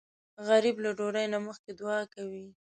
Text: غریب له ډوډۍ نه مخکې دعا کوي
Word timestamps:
غریب 0.47 0.75
له 0.85 0.89
ډوډۍ 0.97 1.25
نه 1.33 1.39
مخکې 1.47 1.71
دعا 1.79 1.99
کوي 2.13 2.45